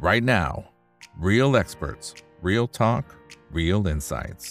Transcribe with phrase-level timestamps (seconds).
[0.00, 0.64] right now.
[1.18, 3.04] Real experts, real talk,
[3.52, 4.46] real insights.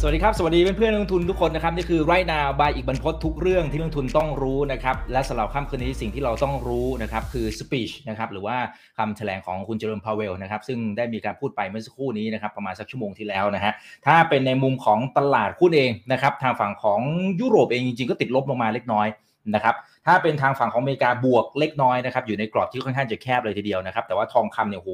[0.00, 8.56] สวัสดีครับ สวัสดีเพื่อนๆนักลงทุนทุกคนนะครับ นี่คือ Right Now by อิกบรรพต ทุกเรื่องที่นักลงทุนต้องรู้นะครับ และสำหรับค่ำคืนนี้สิ่งที่เราต้องรู้นะครับ คือ speech นะครับหรือว่า
[8.98, 13.72] คำแถลงของคุณเจอโรมพาวเวลนะครับ ซึ่งได้มีการพูดไปเมื่อสักครู่นี้นะครับ ประมาณสักชั่วโมงที่แล้วนะฮะ
[14.06, 17.00] ถ้าเป็นในมุมของตลาดหุ้นเองนะครับ ทางฝั่งของ
[17.40, 19.08] ยุโรปเองจริงๆก็ติดลบลงมาเล็กน้อย
[19.54, 19.74] นะครับ
[20.06, 24.90] ถ้าเป็นทางฝั่งของอเมริกาบวกเล็กน้อยนะครับอยู่ในกรอบที่ค่อนข้างจะแคบเลยทีเดียวนะครับแต่ว่าทองคำเนี่ยโห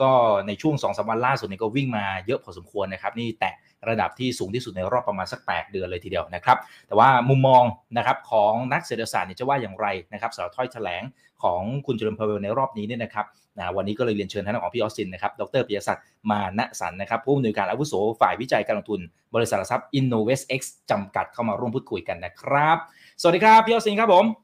[0.00, 0.10] ก็
[0.46, 3.54] ในช่วง2อสวันล่าสุดเนี่ยก็วิ่งมาเยอะพอสมควรนะครับนี่แตะ
[3.88, 7.62] ระดับที่สูงที่สุดในรอบประมาณสัก 8 เดือนเลยทีเดียวนะครับแต่ว่ามุมมอง
[7.96, 11.02] นะครับของนักเศรษฐศาสตร์เนี่ยจะว่าอย่างไรนะครับสำหรับถ้อยแถลง
[11.44, 13.26] ของคุณเจริญพาเวลในรอบนี้เนี่ยนะครับ
[13.58, 19.00] นะวันนี้ก็เลยเรียนเชิญท่านของพี่ออสซินนะครับ ดรปิยศักดิ์มาณสันนะครับ ผู้อำนวยการอาวุโสฝ่ายวิจัยการลงทุน
[19.34, 22.76] บริษัทหลักทรัพย์ Innovest X จำกัดเข้ามาร่วมพูดคุยกันนะครับ
[23.20, 24.43] สวัสดีครับพี่ออสซินครับผม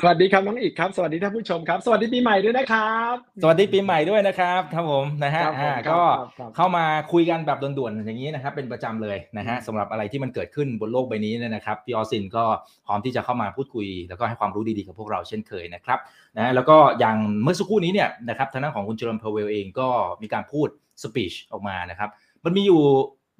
[0.00, 12.44] สวัสดีครับน้องอิกครับ สวัสดีท่านผู้ชมครับ สวัสดีปีใหม่ด้วยนะครับ สวัสดีปีใหม่ด้วยนะครับครับผมนะฮะครับผมอ่าครับก็ครับครับเข้ามาคุยกันแบบด่วนๆอย่างนี้นะครับเป็นประจำเลยนะฮะสำหรับอะไรที่มันเกิดขึ้นบนโลกใบนี้เนี่ยนะครับพี่ออสซินก็
[12.86, 15.98] พร้อมที่จะเข้ามาพูดคุย แล้วก็ให้ความรู้ดีๆกับพวกเราเช่นเคยนะครับ
[16.36, 19.88] นะแล้วก็อย่างเมื่อสักครู่นี้เนี่ยนะครับทางด้านของคุณเจอโรมพาวเวลเองก็
[20.22, 20.68] มีการพูด
[21.02, 22.08] speech ออกมานะครับ
[22.44, 22.82] มันมีอยู่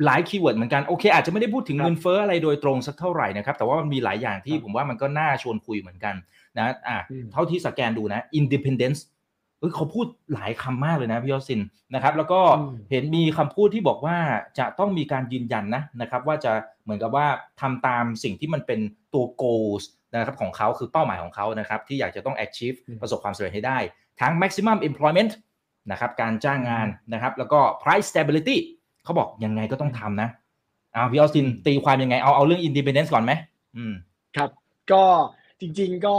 [0.05, 6.15] หลาย keyword เหมือนกัน โอเค อาจจะไม่ได้พูดถึงครับเงินเฟ้ออะไรโดยตรงสักเท่าไหร่นะครับ แต่ว่ามันมีหลายอย่างที่ครับผมว่ามันก็น่าชวนคุยเหมือนกัน
[6.59, 9.01] นะอะอืมเท่าที่สแกนดูนะ independence
[9.59, 11.61] เอ้ยเขาพูดหลายคำมากเลยนะพี่ยอดซิน
[11.95, 14.17] นะครับ แล้วก็อืมเห็นมีคำพูดที่บอกว่า
[14.59, 16.53] จะต้องมีการยืนยันนะนะครับ ว่าจะ
[16.85, 17.27] เหมือนกับว่า
[17.61, 18.81] ทำตามสิ่งที่มันเป็น
[19.15, 23.79] ตัว goals นะครับของเขาคือเป้าหมายของเขานะครับ ที่อยากจะต้อง achieve อืมประสบความสำเร็จให้ได้
[24.21, 25.33] ทั้ง maximum employment
[25.91, 28.57] นะครับการจ้างงานนะครับ แล้วก็ price stability
[29.05, 30.29] เขาบอกยังไงก็ต้องทำนะ
[30.93, 33.33] เอาพี่ออสซินตีความยังไงเอาเอาเรื่อง independence ก่อนไหม
[33.77, 33.95] อืม
[34.37, 34.51] ครับ
[34.93, 35.03] ก็
[35.61, 36.17] จริงๆก็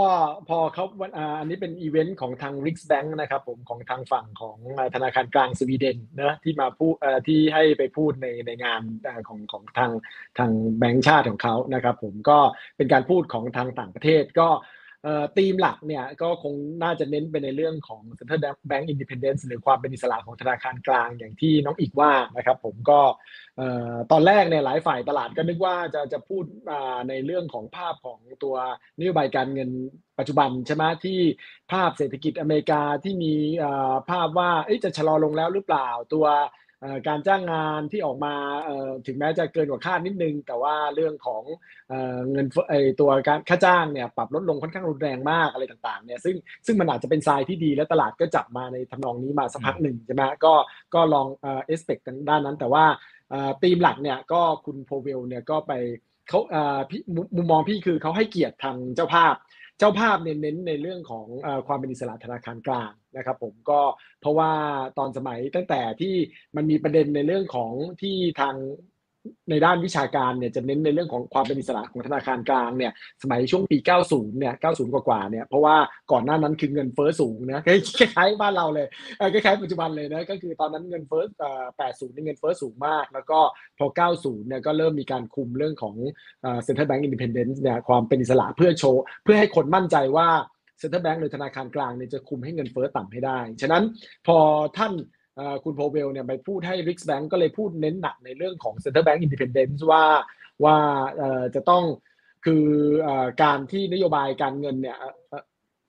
[0.50, 4.58] พอเขาวันอันนี้เป็นอีเวนต์ของทาง r i x b a n k นะครับผมของทางฝั่งของ
[4.96, 6.96] ธนาคารกลางสวีเดนนะที่มาพูด
[7.28, 8.82] ที่ให้ไปพูดในในงาน
[9.28, 9.92] ของของทาง
[10.38, 12.40] ทางแบงก์ชาติของเขานะครับผมก็
[12.78, 14.50] เป็นการพูดของทางต่างประเทศก็
[15.38, 16.54] ธีมหลักเนี่ยก็คง
[16.84, 23.00] น่าจะเน้นไปในเรื่องของ Central Bank Independence หรือความเป็นอิสระของธนาคารกลางอย่างที่น้องอีกว่านะครับผมก็
[24.12, 26.44] ตอนแรกเนี่ยหลายฝ่ายตลาดก็นึกว่าจะจะพูด
[27.10, 28.56] ในเรื่องของภาพของตัว
[29.00, 29.70] นโยบายการเงิน
[30.20, 31.20] ปัจจุบันใช่ไหมที่
[31.72, 33.34] ภาพเศรษฐกิจอเมริกาที่มี
[34.12, 34.52] ภาพว่า
[34.84, 36.26] จะชะลอลงแล้วหรือเปล่าตัว
[37.08, 38.34] การจ้างงานที่ออกมา
[39.08, 41.44] ถึงแม้จะเกินกว่าคาดนิดนึง แต่ว่าเรื่องของ
[42.32, 46.36] เงินเฟ้อตัวการค่าจ้างเนี่ยปรับลดลงค่อนข้างรุนแรงมากอะไรต่างๆเนี่ยซึ่ง
[46.66, 50.54] ซึ่งมันอาจจะเป็นทรายที่ดีและตลาดก็จับมาในทำนองนี้มาสักพักหนึ่งใช่ไหมก็
[50.94, 52.86] ก็ลองเอสเปกทางด้านนั้น แต่ว่า
[53.62, 55.74] ธีมหลักเนี่ยก็คุณโพเวลเนี่ยก็ไป
[56.30, 59.34] เขาอ่อพี่มุมมุมมองพี่คือเขาให้เกียรติทางเจ้าภาพ
[59.78, 63.80] เจ้าภาพเน้นเน้นในเรื่องของอความเป็นอิสระธนาคารกลางนะครับผมก็
[64.22, 64.52] เพราะว่า
[64.98, 66.16] ตอนสมัยตั้งแต่ที่
[66.56, 67.72] มันมีประเด็นในเรื่องของ
[68.02, 68.56] ที่ทาง
[69.50, 73.78] ในด้านวิชาการเนี่ยจะเน้นในเรื่องของความเป็นอิสระของธนาคารกลางเนี่ยสมัยช่วงปี
[74.08, 75.76] 90 เนี่ย 90 กว่าๆเนี่ยเพราะว่า
[76.12, 78.88] ก่อนหน้านั้นคือเงินเฟ้อสูงนะคล้ายๆบ้านเราเลย
[79.34, 83.40] คล้ายๆปัจจุบันเลยนะก็คือตอนนั้นเงินเฟ้ออ่อ80นี่เงินเฟ้อสูงมาก แล้วก็
[83.78, 83.86] พอ
[84.18, 85.96] 90 เนี่ยก็เริ่มมีการคุมเรื่องของ
[86.42, 90.28] เอ่อ Central Bank Independence เนี่ยความเป็นอิสระเพื่อโชว์เพื่อให้คนมั่นใจว่า
[90.82, 93.84] Central Bank หรือธนาคารกลางเนี่ยจะคุมให้เงินเฟ้อต่ำให้ได้ ฉะนั้น
[94.28, 94.38] พอ
[94.78, 94.94] ท่าน
[95.64, 100.04] คุณโพเวลเนี่ยไปพูดให้ Riksbank ก็เลยพูดเน้นหนักในเรื่องของ Central Bank Independence ว่า
[100.64, 100.78] ว่า
[101.16, 101.84] เอ่อจะต้อง
[102.46, 102.66] คือ
[103.08, 103.10] อ
[103.44, 104.98] การที่นโยบายการเงินเนี่ย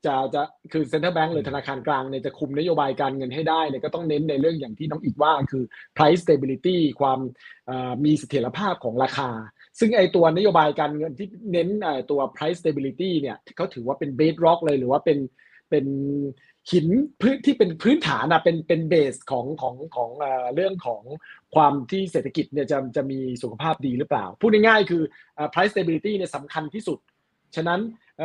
[0.07, 0.43] จะจะ
[0.73, 5.65] คือ Central Bank หรือธนาคารกลางเนี่ยจะคุมนโยบายการเงินให้ได้เนี่ยก็ต้องเน้นในเรื่องอย่างที่น้องอีกว่าคือ
[5.97, 7.19] price stability ความ
[8.05, 9.31] มีเสถียรภาพของราคา
[9.79, 11.69] ซึ่งไอตัวนโยบายการเงินที่เน้น
[12.11, 15.19] ตัว price stability เนี่ยเขาถือว่าเป็น bedrock เลยหรือว่าเป็น
[15.71, 15.87] เป็น
[16.73, 16.87] หิน
[17.21, 20.11] พื้นที่เป็นพื้นฐานอะเป็นเป็นเบสของของของ
[20.55, 21.03] เรื่องของ
[21.55, 25.03] ความที่เศรษฐกิจเนี่ยจะจะมีสุขภาพดีหรือเปล่า พูดง่ายๆคือ
[25.53, 26.99] price stability เนี่ยสำคัญที่สุด
[27.57, 27.81] ฉะนั้น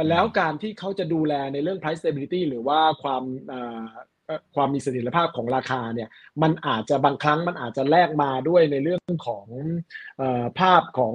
[0.10, 4.12] แล้วการที่เขาจะดูแลในเรื่อง price stability หรือว่าความอ่อเอ่อ
[4.56, 6.10] ความมีเสถียรภาพของราคาเนี่ย
[6.42, 9.46] มันอาจจะบางครั้งมันอาจจะแลกมาด้วยในเรื่องของ
[10.18, 11.14] เออภาพของ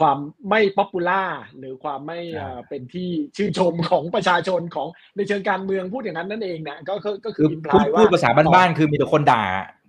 [0.00, 0.18] ความ
[0.50, 1.22] ไม่ป๊อปปูล่า
[1.58, 9.42] หรือความไม่เอ่อเป็นที่ชื่นชมของประชาชนของในเชิงการเมืองพูดอย่างนั้นนั่นเองเนี่ยก็ก็ก็คืคือออิมพพูดลายว่าพูดภาษาบ้านๆคือมีแต่คนด่า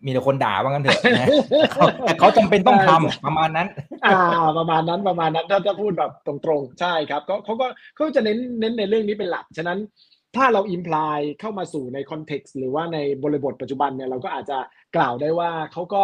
[0.06, 1.28] มีแต่คนด่าว่างั้นเถอะนะ
[1.74, 3.68] เขาแต่เขาจำเป็นต้องทำประมาณนั้น
[4.06, 9.80] อ่าประมาณนั้นประมาณนั้นถ้าจะพูดแบบตรงๆใช่ครับก็เขาก็เขาจะเน้นเน้นในเรื่องนี้เป็นหลักฉะนั้น
[10.36, 14.58] ถ้าเราอิมพลายเข้ามาสู่ในคอนเท็กซ์หรือว่าในบริบทปัจจุบันเนี่ยเราก็อาจจะ
[14.96, 16.04] กล่าวได้ว่าเขาก็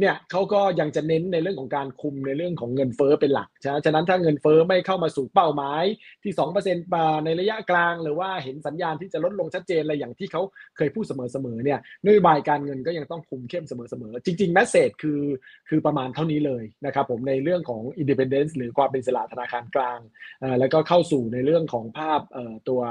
[0.00, 5.84] เนี่ยเขาก็ยังจะเน้นในเรื่องของการคุมในเรื่องของเงินเฟ้อเป็นหลักฉะฉะนั้นถ้าเงินเฟ้อไม่เข้ามาสู่เป้าหมาย
[6.22, 6.32] ที่
[6.62, 10.42] 2%ปาในระยะกลาง หรือว่าเห็นสัญญาณที่จะลดลงชัดเจนอะไรอย่างที่เขา
[10.76, 15.20] เคยพูดเสมอๆเนี่ยนโยบายการเงินก็ยังต้องคุมเข้มเสมอๆจริงๆแมสเซจคือ
[15.68, 19.98] คือประมาณเท่านี้เลยนะครับผมในเรื่องของ independence หรือความเป็นอิสระธนาคารกลาง
[20.60, 22.20] แล้วก็เข้าสู่ในเรื่องของภาพ
[22.68, 22.82] ตัว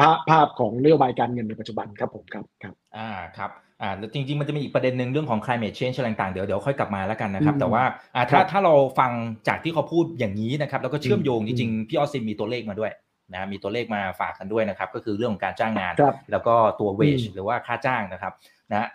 [0.00, 3.50] ภาพภาพของนโยบายการเงินในปัจจุบันครับผมครับครับอ่าครับ
[3.82, 7.82] อ่าจริงๆ มันจะมีอีกประเด็นหนึ่งเรื่องของ climate change อะไรต่างๆเดี๋ยวเดี๋ยวค่อยกลับมาแล้วกันนะครับ แต่ว่า
[8.14, 9.12] อ่าถ้าถ้าเราฟัง
[9.48, 12.92] จากที่เขาพูดอย่างนี้นะครับ แล้วก็เชื่อมโยงจริงๆพี่ออสซินมีตัวเลขมาด้วย
[13.32, 15.94] นะมีตัวเลขมาฝากกันด้วยนะครับ ก็คือเรื่องของการจ้างงาน
[16.32, 18.32] แล้วก็ตัว wage หรือว่าค่าจ้างนะครับ
[18.72, 18.88] นะ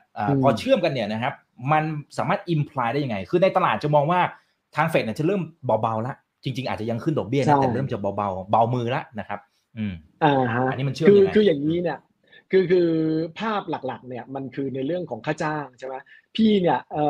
[0.44, 1.34] พอเชื่อมกันเนี่ยนะครับ
[1.72, 1.84] มัน
[2.18, 4.20] สามารถ imply ได้ยังไง คือในตลาดจะมองว่า
[4.76, 9.40] ทางเฟดเนี่ยจะเริ่มเบาๆแล้วจริงๆ อาจจะยังขึ้นดอกเบี้ยนะแต่เริ่มจะเบาๆเบามือแล้วนะครับ
[9.78, 9.94] อืม
[10.24, 12.00] อ่าฮะอันนี้มันเชื่อมยังไงคืออย่างนี้เนี่ย
[12.52, 12.90] คือคือ
[13.40, 15.96] ภาพหลักๆเนี่ยมันคือในเรื่องของค่าจ้างใช่ไหม
[16.36, 17.06] พี่เนี่ยเอ่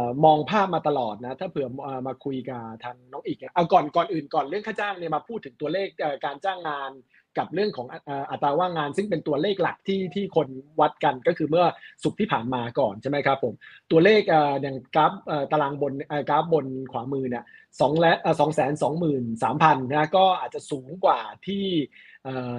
[0.00, 1.68] อมองภาพมาตลอดนะถ้าเผื่อ
[2.06, 5.88] มาคุยกับทางน้องอีกเอาก่อนก่อนอื่นก่อนเรื่องค่าจ้างเนี่ยมาพูดถึงตัวเลข
[6.24, 6.92] การจ้างงาน
[7.38, 7.86] กับเรื่องของ
[8.30, 10.48] อัตราว่างงาน ซึ่งเป็นตัวเลขหลักที่ที่คน
[10.80, 11.66] วัดกันก็คือเมื่อ
[12.02, 13.54] สุกที่ผ่านมาก่อนใช่ไหมครับผม
[13.90, 14.20] ตัวเลข
[14.62, 15.12] อย่างกราฟ
[15.52, 15.92] ตารางบน
[16.28, 17.44] กราฟบนขวามือเนี่ย
[17.80, 21.64] สองและสองแสนสองหมื่นสามพันนะก็อาจจะสูงกว่าที่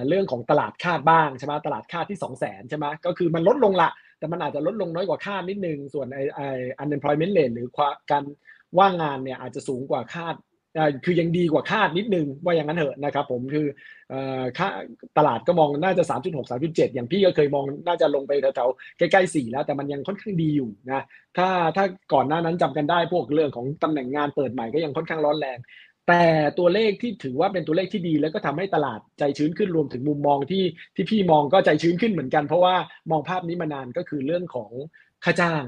[0.07, 3.89] เรื่องของตลาดคาดบ้างใช่ไหมตลาดคาดที่2 0 0แสนใช่ไหมก็คือมันลดลงละ
[4.19, 6.47] แต่มันอาจจะลดลงน้อยกว่าคาดนิดนึง ส่วนไอ้ไอ้
[6.83, 7.68] unemployment rate หรือ
[8.12, 8.23] การ
[8.79, 10.35] ว่างงานเนี่ยอาจจะสูงกว่าคาด
[11.06, 13.68] คือยังดีกว่าคาดนิดนึงว่าอย่างนั้นเถอะนะครับผมคือ
[14.57, 14.68] ค่า
[15.18, 21.01] ตลาดก็มองน่าจะ 3.6 3.7 อย่างพี่ก็เคยมองน่าจะลงไปแถวๆใกล้ๆ4 แล้วแต่มันยังค่อนข้างดีอยู่นะ
[21.38, 25.57] ถ้าถ้าก่อนหน้านั้นจำกันได้พวกเรื่องของตำแหน่งงานเปิดใหม่ก็ยังค่อนข้างร้อนแรง
[26.07, 26.23] แต่
[26.59, 30.63] ตัวเลขที่ถือว่าเป็นตัวเลขที่ดี แล้วก็ทำให้ตลาดใจชื้นขึ้นรวมถึงมุมมองที่
[30.95, 32.75] ที่พี่มองก็ใจชื้นขึ้นเหมือนกัน เพราะว่า
[33.12, 34.71] มองภาพนี้มานานก็คือเรื่องของ
[35.25, 35.63] ค่าจ้าง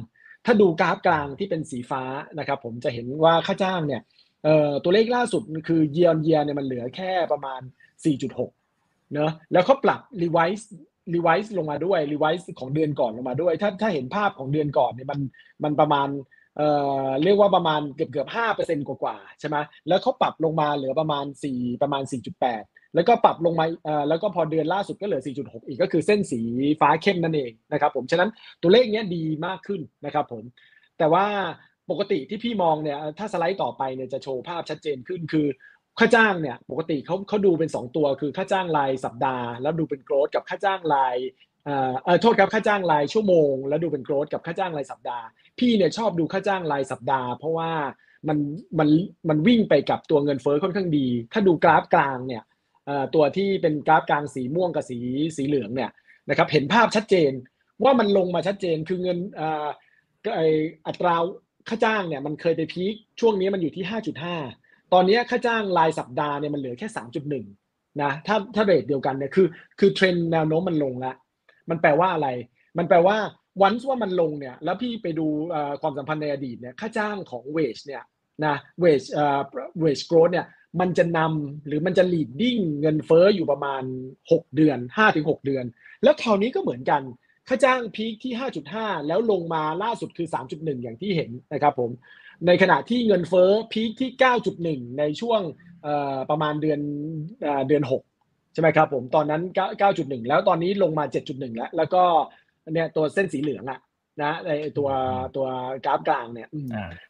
[0.45, 2.03] ถ้าดูกราฟกลางที่เป็นสีฟ้า
[2.39, 4.01] นะครับผมจะเห็นว่าค่าจ้างเนี่ย
[4.43, 7.61] เอ่อตัวเลขล่าสุดคือ year year เนี่ยมันเหลือแค่ประมาณ
[8.17, 15.19] 4.6 นะแล้วเขาปรับ revise revise ลงมาด้วย revise ของเดือนก่อนลงมาด้วย ถ้าถ้าเห็นภาพของเดือนก่อนเนี่ยมัน
[15.63, 16.07] มันประมาณ
[16.57, 16.69] เอ่
[17.05, 19.57] อเรียกว่าประมาณเกือบเกือบห้าเปอร์เซ็นต์กว่าใช่ไหม
[19.87, 22.63] แล้วเขาปรับลงมาเหลือประมาณสี่ประมาณสี่จุดแปด
[22.95, 26.39] แล้วก็ปรับลงมาเอ่อแล้วก็พอเดือนล่าสุดก็เหลือ 4.6 อีกก็คือเส้นสี
[26.81, 28.29] ฟ้าเข้มนั่นเองนะครับผมฉะนั้น
[28.61, 30.43] ตัวเลขเนี้ยดีมากขึ้นนะครับผม
[30.97, 31.25] แต่ว่า
[31.89, 35.47] ปกติที่พี่มองเนี่ยถ้าสไลด์ต่อไปเนี่ยจะโชว์ภาพชัดเจนขึ้นคือ
[35.99, 41.15] ค่าจ้างเนี่ยปกติเขาเขาดูเป็น 2 ตัวคือค่าจ้างรายสัปดาห์ แล้วดูเป็นโกรดกับค่าจ้างราย
[41.65, 41.75] เอ่
[42.13, 45.25] อโทษครับค่าจ้างรายชั่วโมง แล้วดูเป็นโกรดกับค่าจ้างรายสัปดาห์
[45.59, 47.71] พี่เนี่ยชอบดูค่าจ้างรายสัปดาห์ เพราะว่า
[48.27, 48.37] มัน
[48.79, 48.89] มัน
[49.29, 52.43] มันวิ่งไปกับตัวเงินเฟ้อค่อนข้างดี ถ้าดูกราฟกลางเนี่ย
[53.15, 54.97] ตัวที่เป็นกราฟกลางสีม่วงกับสี
[55.37, 55.91] สีเหลืองเนี่ย
[56.29, 57.31] นะครับเห็นภาพชัดเจน
[57.83, 59.17] ว่ามันลงมาชัดเจนคือเงิน
[60.87, 61.15] อัตรา
[61.69, 63.85] ค่าจ้างเนี่ยมันเคยไปพีคช่วงนี้มันอยู่ที่
[64.39, 66.87] 5.5 ตอนนี้ค่าจ้างรายสัปดาห์เนี่ยมันเหลือแค่
[67.43, 69.47] 3.1นะถ้าถ้าเรทเดียวกันเนี่ยคือ
[69.79, 71.15] คือเทรนแนวโน้มมันลงแล้ว
[71.69, 72.27] มันแปลว่าอะไร
[72.77, 73.17] มันแปลว่า
[73.61, 75.27] วันว่ามันลงเนี่ยแล้วพี่ไปดู
[75.81, 78.03] ความสัมพันธ์ในอดีตเนี่ยค่าจ้างของเวชเนี่ย
[78.45, 79.39] นะเวชเอ่อ
[79.81, 80.47] เวชโกรดเนี่ย
[80.79, 83.83] มันจะนำหรือมันจะ leading เงินเฟ้ออยู่ประมาณ
[84.21, 84.77] 6 เดือน
[85.11, 85.65] 5-6 เดือน
[86.03, 87.01] แล้วคราวนี้ก็เหมือนกัน
[87.47, 88.33] ค่าจ้างพีคที่
[88.71, 91.89] 5.5 แล้วลงมาล่าสุดคือ 3.1 อย่างที่เห็นนะครับผม
[92.47, 94.09] ในขณะที่เงินเฟ้อพีคที่
[94.53, 95.41] 9.1 ในช่วง
[96.29, 96.79] ประมาณเดือน
[97.67, 97.83] เดือน
[98.15, 99.41] 6 ใช่ไหมครับผมตอนนั้น
[99.85, 102.03] 9.1 แล้วตอนนี้ลงมา 7.1 แล้ว แล้วก็
[102.73, 103.79] เนี่ยตัวเส้นสีเหลืองอะ
[104.23, 104.89] นะในตัว
[105.35, 105.47] ตัว
[105.85, 106.49] กราฟกลางเนี่ย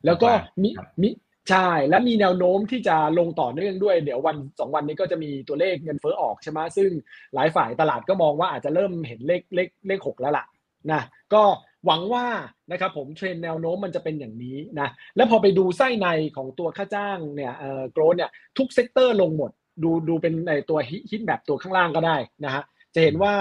[0.06, 0.30] แล้วก็
[0.64, 0.70] มี
[1.02, 1.10] มี
[1.50, 6.90] ใช่ และมีแนวโน้มที่จะลงต่อเนื่องด้วย เดี๋ยววันสองวันนี้ก็จะมีตัวเลขเงินเฟ้อออกใช่ไหมซึ่ง
[7.34, 10.46] หลายฝ่ายตลาดก็มองว่าอาจจะเริ่มเห็นเลขเลขเลขหกแล้วล่ะ
[10.92, 11.02] นะ
[11.34, 11.44] ก็
[11.86, 12.26] หวังว่า
[12.72, 16.08] นะครับผมเทรนแนวโน้มมันจะเป็นอย่างนี้นะแล้วพอไปดูไส้ใน
[16.38, 19.52] ของตัวค่าจ้างเนี่ยเอ่อโกลเนี่ยทุก sector ลงหมด
[19.84, 20.80] ดูดูเป็นในตัว
[21.10, 22.64] heat map ตัวข้างล่างก็ได้นะฮะ
[22.96, 23.34] จะเห็นว่า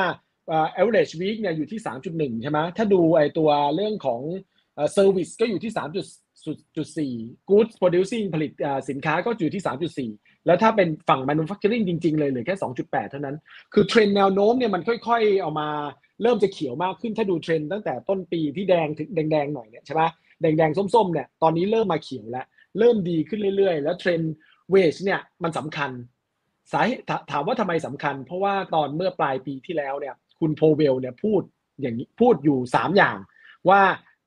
[0.49, 1.80] เอ่อ average wage เนี่ยอยู่ที่
[2.12, 4.21] 3.1 ใช่ไหมถ้าดูไอตัวเรื่องของ
[4.75, 5.73] เอ่อ service ก็อยู่ที่
[6.44, 8.52] 3.4 goods producing ผลิต
[8.90, 9.62] สินค้าก็อยู่ที่
[10.08, 13.37] 3.4 แล้วถ้าเป็นฝั่ง manufacturing จริง ๆ เลยเหลือแค่ 2.8 เท่านั้น
[13.75, 15.68] คือเทรนแนวโน้มเนี่ยมันค่อยๆเอามา
[16.22, 20.02] เริ่มจะเขียวมากขึ้นถ้าดูเทรนตั้งแต่ต้นปีที่แดงถึงแดงๆหน่อยเนี่ยใช่ไหม
[20.42, 22.46] แดงๆ ส้มๆเนี่ยตอนนี้เริ่มมาเขียวแล้ว
[22.78, 24.20] เริ่มดีขึ้นเรื่อยๆ แล้วเทรน
[24.70, 25.90] เวชเนี่ยมันสำคัญ
[26.72, 31.42] สาเหตุถามว่าทำไมสำคัญ เพราะว่าตอนเมื่อปลายปีที่แล้วเนี่ยคุณโพเวลเนี่ยพูด
[31.80, 33.16] อย่างนี้พูดอยู่ 3 อย่าง
[33.68, 33.82] ว่า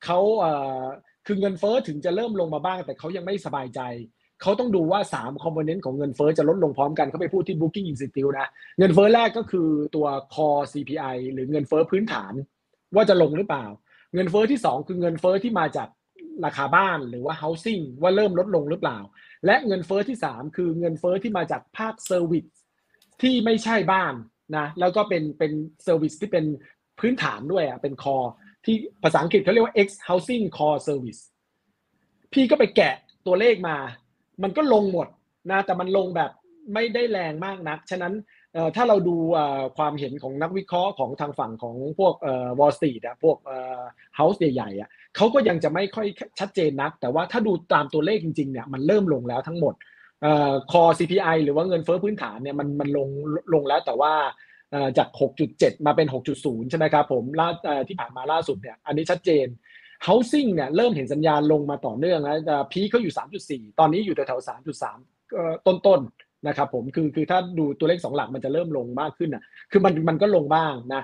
[0.05, 0.19] เขา
[1.27, 3.81] คือเงินเฟอ้อถึงจะเริ่มลงมาบ้าง แต่เขายังไม่สบายใจ
[4.41, 12.33] เขาต้องดูว่า 3 คอมโพเนนต์ของเงินเฟอ้อจะลดลงพร้อมกันเขาไปพูดที่ Booking Institute นะ เงินเฟอ้อแรกก็คือตัว core CPI หรือเงินเฟอ้อพื้นฐาน
[12.95, 13.65] ว่าจะลงหรือเปล่า
[14.13, 15.87] เงินเฟ้อที่ 2 คือเงินเฟ้อที่มาจาก
[16.45, 18.97] ราคาบ้านหรือว่า housing ว่าเริ่มลดลงหรือเปล่า
[19.45, 22.45] และเงินเฟ้อที่ 3 คือเงินเฟ้อที่มาจากภาค service
[23.21, 24.13] ที่ไม่ใช่บ้าน
[24.57, 25.51] นะแล้วก็เป็นเป็น
[25.83, 26.45] service ที่เป็น
[26.99, 28.17] พื้นฐานด้วยอะเป็น core
[28.65, 31.21] ที่ภาษาอังกฤษเขาเรียกว่า ex housing core service
[32.33, 32.95] พี่ก็ไปแกะ
[33.27, 33.77] ตัวเลขมา
[34.43, 35.07] มันก็ลงหมด
[35.51, 36.31] นะแต่มันลงแบบ
[36.73, 38.13] ไม่ได้แรงมากนัก ฉะนั้น
[38.75, 39.15] ถ้าเราดู
[39.77, 42.13] ความเห็นของนักวิเคราะห์ของทางฝั่งของพวก
[42.59, 43.37] วอลสตรีทอะพวก
[44.15, 46.07] เฮาส์ใหญ่ๆอะเขาก็ยังจะไม่ค่อย
[46.39, 49.73] ชัดเจนนัก แต่ว่าถ้าดูตามตัวเลขจริงๆเนี่ยมันเริ่มลงแล้วทั้งหมด
[50.71, 53.09] คอ CPI หรือว่าเงินเฟ้อพื้นฐานเนี่ยมันมันลง
[53.53, 54.13] ลงแล้วแต่ว่า
[54.97, 55.07] จาก
[55.47, 56.07] 6.7 มาเป็น
[56.39, 57.49] 6.0 ใช่ไหมครับผมล่า
[57.87, 59.47] ที่ผ่านมาล่าสุดเนี่ยอันนี้ชัดเจน
[60.07, 62.37] housing เนี่ยเริ่มเห็นสัญญาณลงมาต่อเนื่องแล้ว
[62.71, 63.13] พีเขาอยู่
[63.49, 64.47] 3.4 ตอนนี้อยู่แถวๆ
[65.07, 71.03] 3.3 ต้นๆนะครับผมคือคือถ้าดูตัวเลข 2 หลักมันจะเริ่มลงมากขึ้นอะคือมันมันก็ลงบ้างนะ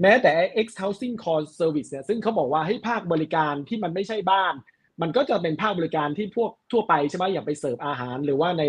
[0.00, 0.30] แม้แต่
[0.66, 4.54] ex housing core service เนี่ยซึ่งเขาบอกว่าให้ภาคบริการที่มันไม่ใช่บ้าน
[5.02, 8.64] มันก็จะเป็นภาคบริการที่พวกทั่วไปใช่ไหมอย่างไปเสิร์ฟอาหาร หรือว่าใน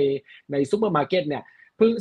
[0.51, 1.43] ในซูเปอร์มาร์เก็ตเนี่ย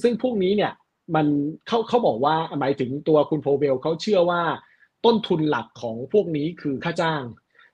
[0.03, 0.73] ซึ่งพวกนี้เนี่ย
[1.15, 1.27] มัน
[1.67, 4.43] เขาเขาบอกว่าหมายถึงตัวคุณโพเวลเขาเชื่อว่า
[5.05, 7.25] ต้นทุนหลักของพวกนี้คือค่าจ้าง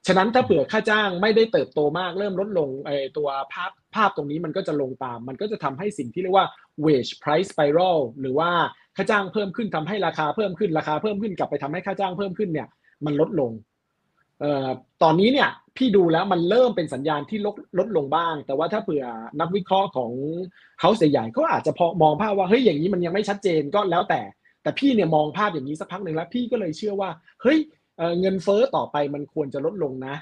[0.06, 6.46] ฉะนั้นถ้าเผื่อค่าจ้างไม่ได้เติบโตมากเริ่มลดลงไอตัวภาพภาพตรงนี้มันก็จะลงตาม มันก็จะทำให้สิ่งที่เรียกว่า
[6.84, 8.50] wage price spiral หรือว่า
[8.96, 12.68] ค่าจ้างเพิ่มขึ้นทำให้ราคาเพิ่มขึ้นราคาเพิ่มขึ้นกลับไปทำให้ค่าจ้างเพิ่มขึ้นเนี่ย
[13.04, 13.50] มันลดลง
[15.02, 19.04] ตอนนี้เนี่ยพี่ดูแล้วมันเริ่มเป็นสัญญาณที่ลดลดลงบ้าง แต่ว่าถ้าเผื่อ
[19.40, 20.10] นักวิเคราะห์ของ
[20.80, 24.20] เขาใหญ่ๆก็อาจจะพอมองภาพว่าเฮ้ยอย่างนี้มันยังไม่ชัดเจนก็แล้วแต่
[24.62, 27.10] แต่พี่เนี่ยมองภาพอย่างนี้สักพักหนึ่งแล้ว พี่ก็เลยเชื่อว่า
[27.42, 27.58] เฮ้ย
[28.20, 30.14] เงินเฟ้อต่อไปมันควรจะลดลงนะ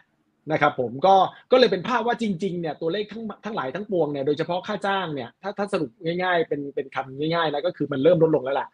[0.52, 1.14] นะครับผมก็
[1.52, 8.68] ก็เลยเป็นภาพว่าจริงๆเนี่ยตัวเลขทั้งทั้งหลายทั้งปวงเนี่ยโดยเฉพาะค่าจ้างเนี่ยถ้าถ้าสรุปง่าย ๆ เป็นเป็นคำง่ายๆนะก็คือมันเริ่มลดลงแล้วแหละ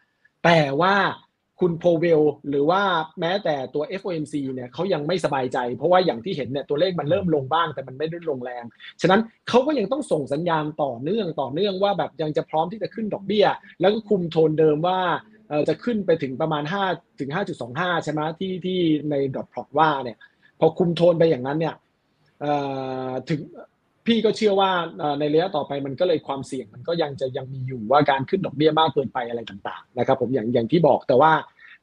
[0.45, 0.93] แต่ว่า
[1.59, 2.81] คุณโพเวลหรือว่า
[3.19, 8.63] แม้แต่ตัว FOMC เนี่ยเขายังไม่สบายใจ เพราะว่าอย่างที่เห็นเนี่ยตัวเลขมันเริ่มลงบ้างแต่มันไม่ได้ลงแรง
[9.01, 13.45] ฉะนั้นเขาก็ยังต้องส่งสัญญาณต่อเนื่องต่อเนื่องว่าแบบยังจะพร้อมที่จะขึ้นดอกเบี้ย
[13.81, 14.99] แล้วก็คุมโทนเดิมว่า
[15.69, 17.29] จะขึ้นไปถึงประมาณ5ถึง
[17.67, 18.79] 5.25 ใช่ไหมที่ที่
[19.09, 20.17] ในดอทพลอตว่าเนี่ย
[20.59, 21.75] พอคุมโทนไปอย่างนั้นเนี่ย
[23.29, 23.41] ถึง
[24.07, 24.71] พี่ก็เชื่อว่า
[25.19, 31.31] ในระยะต่อไปมันก็เลยความเสี่ยง มันก็ยังจะยังมีอยู่ว่าการขึ้นดอกเบี้ยมากเกินไปอะไรต่างๆนะครับผมอย่างอย่างที่บอกแต่ว่า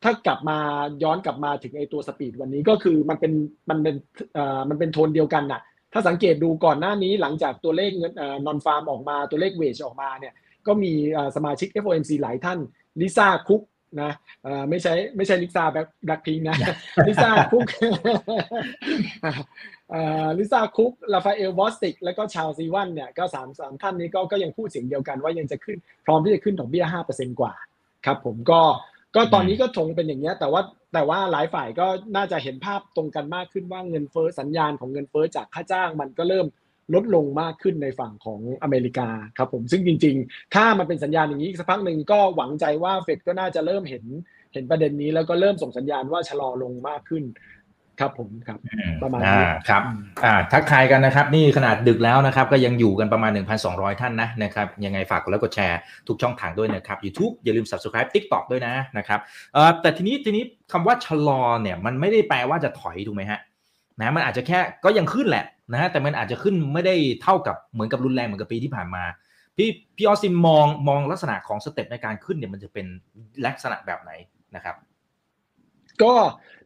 [0.03, 0.59] ถ้ากลับมา
[1.03, 3.33] ย้อนกลับมาถึงไอตัวสปีดวันนี้ก็คือมันเป็น
[3.71, 3.95] มันเป็น
[4.69, 5.61] มันเป็นโทนเดียวกันน่ะ
[5.93, 8.13] ถ้าสังเกตดูก่อนหน้านี้หลังจากตัวเลขเงิน
[8.47, 10.35] นอนฟาร์มออกมาตัวเลขเวชออกมาเนี่ย
[10.67, 10.93] ก็มี
[11.37, 12.59] สมาชิก FOMC หลายท่าน
[13.01, 13.63] ลิซ่าคุก
[14.03, 14.13] นะ
[14.71, 16.57] ไม่ใช่ไม่ใช่ลิซ่าแบล็กแบล็กพิงก์นะ
[17.07, 17.63] ลิซ่าคุก
[20.39, 27.53] ลิซ่าคุกราฟาเอลบอสติก แล้วก็ชาร์ลส์อีแวนส์เนี่ยก็สามสามท่านนี้ก็ก็ยังพูดเสียงเดียวกันว่ายังจะขึ้น พร้อมที่จะขึ้นดอกเบี้ยห้าเปอร์เซ็นต์กว่า
[28.07, 28.61] ครับผมก็
[29.15, 36.47] ก็ตอนนี้ก็คงเป็นอย่างเงี้ยแต่ว่าแต่ว่าหลายฝ่ายก็น่าจะเห็นภาพตรงกันมากขึ้นว่าเงินเฟ้อสัญญาณของเงินเฟ้อจากค่าจ้างมันก็เริ่ม
[36.95, 44.05] ลดลงมากขึ้นในฝั่งของอเมริกาครับผมซึ่งจริง ๆ ถ้ามันเป็นสัญญาณอย่างนี้สักพักหนึ่งก็หวังใจว่าเฟดก็น่าจะเริ่มเห็น
[44.53, 47.25] เห็นประเด็นนี้แล้วก็เริ่มส่งสัญญาณว่าชะลอลงมากขึ้น
[48.01, 48.59] ครับผมครับ
[49.03, 49.83] ประมาณนี้ครับ
[50.25, 53.31] อ่าทักทายกันนะครับ นี่ขนาดดึกแล้วนะครับ ก็ยังอยู่กันประมาณ
[53.67, 55.79] 1,200 ท่านนะนะครับยังไงฝากกดไลค์กดแชร์
[56.09, 59.21] ทุกช่องทางด้วยนะครับ YouTube อย่าลืม Subscribe TikTok ด้วยนะนะครับ
[59.55, 63.41] เอ่อแต่ทีนี้ทีนี้คำว่าชะลอเนี่ยมันไม่ได้แปลว่าจะถอยถูกไหมฮะ
[64.01, 69.05] นะมันอาจจะแค่ก็ยังขึ้นแหละนะฮะแต่มันอาจจะขึ้นไม่ได้เท่ากับเหมือนกับรุนแรงเหมือนกับปีที่ผ่านมา
[69.57, 72.87] พี่พี่ออซิมมองมองลักษณะของสเต็ปในการขึ้นเนี่ยมันจะเป็น
[73.47, 74.13] ลักษณะแบบไหน
[74.57, 74.77] นะครับ
[76.03, 76.15] ก็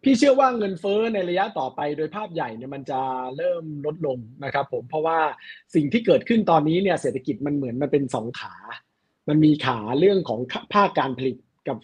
[0.02, 3.00] พี่เชื่อว่าเงินเฟ้อในระยะต่อไปโดยภาพใหญ่เนี่ยมันจะ
[3.36, 5.18] เริ่มลดลงนะครับผมเพราะว่า
[5.74, 8.54] สิ่งที่เกิดขึ้นตอนนี้เนี่ยเศรษฐกิจมันเหมือนมันเป็นสองขา
[9.28, 10.40] มันมีขาเรื่องของ
[10.74, 11.36] ภาคการผลิต
[11.68, 11.76] กับ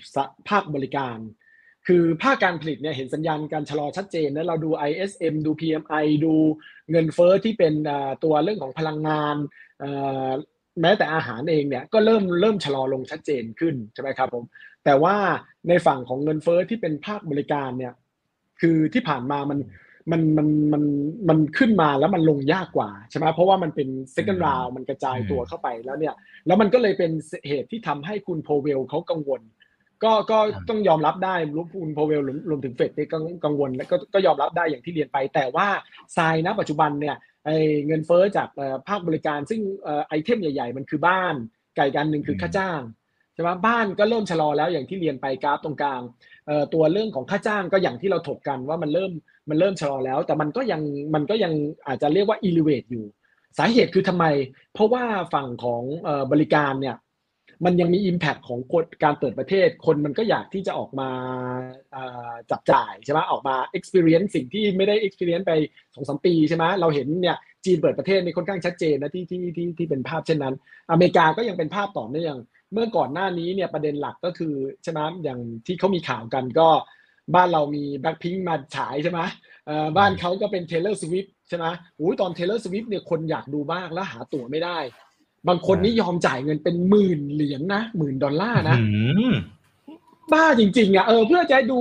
[0.48, 1.18] ภาคบริการ
[1.86, 6.34] คือภาคการผลิตเนี่ยเห็นสัญญาณการชะลอชัดเจนนะเราดู ISM ดู PMI ดู
[6.90, 7.74] เงินเฟ้อที่เป็น
[8.24, 9.36] ตัวเรื่องของพลังงาน
[10.80, 14.44] แม้แต่อาหารเองเนี่ยก็เริ่มเริ่มชะลอลงชัดเจนขึ้นใช่ไหมครับผม
[14.84, 15.16] แต่ว่า
[15.68, 17.94] ในฝั่งของเงินเฟอ้อที่เป็นภาคบริการเนี่ย
[18.60, 19.58] คือที่ผ่านมามัน
[20.10, 20.82] มันมันมัน
[21.28, 26.14] มันขึ้นมาแล้วมันลงยากกว่าใช่ไหมเพราะว่ามันเป็น second round มันกระจายตัวเข้าไปแล้วเนี่ย
[26.46, 27.10] แล้วมันก็เลยเป็น
[27.48, 29.42] เหตุที่ทำให้คุณโพเวลเขากังวล
[30.04, 35.68] ก็ก็ต้องยอมรับได้รู้คุณโพเวลรวมถึงเฟดก็กังวลแล้วก็ก็ยอมรับได้อย่างที่เรียนไป แต่ว่า
[36.16, 37.50] ทรายนะปัจจุบันเนี่ย ไอ
[37.86, 38.48] เงินเฟอ้อจาก
[38.88, 39.60] ภาคบริการ ซึ่ง
[40.08, 41.34] ไอเทมใหญ่ ๆ มันคือบ้าน
[41.76, 42.80] ไก่กันหนึ่งคือค่าจ้าง
[43.34, 46.02] ใช่ไหมบ้านก็เริ่มชะลอแล้วอย่างที่เรียนไปกราฟตรงกลาง
[46.74, 49.12] ตัวเรื่องของค่าจ้างก็อย่างที่เราถกกันว่ามันเริ่ม
[49.50, 50.82] มันเริ่มชะลอแล้ว แต่มันก็ยัง
[51.14, 51.52] มันก็ยัง
[51.86, 53.04] อาจจะเรียกว่า elevate อยู่
[53.58, 54.24] สาเหตุคือทำไม
[54.74, 55.04] เพราะว่า
[55.34, 55.82] ฝั่งของ
[56.32, 56.96] บริการเนี่ย
[57.64, 58.58] มันยังมี Impact ของ
[59.04, 61.10] การเปิดประเทศ คนมันก็อยากที่จะออกมา
[62.50, 65.52] จับจ่ายใช่ไหมออกมา experience สิ่งที่ไม่ได้ experience ไป
[65.94, 70.54] สองสมปีใช่ไหมเราเห็นเนี่ยจีนเปิดประเทศนี่ค่อนข้างชัดเจนนะที่ที่ที่ที่เป็นภาพเช่นนั้น
[70.90, 72.36] อเมริกาก็ยังเป็นภาพต่อเนื่อง
[72.72, 76.68] เมื่อก่อนหน้านี้เนี่ยประเด็นหลักก็คือใช่ไหมอย่างที่เขามีข่าวกันก็
[77.34, 79.20] บ้านเรามีแบ็คพิงมาฉายใช่ไหม
[79.96, 84.78] บ้านเขาก็เป็น Taylor Swift ใช่ไหมโอ้ยตอน Taylor Swift เนี่ยคนอยากดูมากแล้วหาตั๋วไม่ได้
[85.48, 88.76] บางคนนี่ยอมจ่ายเงินเป็นหมื่นเหรียญนะหมื่นดอลลาร์นะ
[90.32, 91.80] บ้าจริง ๆอะเออเพื่อจะดู